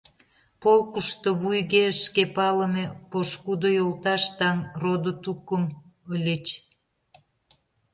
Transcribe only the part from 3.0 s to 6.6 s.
пошкудо, йолташ-таҥ, родо-тукым ыльыч.